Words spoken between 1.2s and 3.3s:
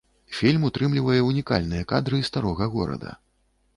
ўнікальныя кадры старога горада.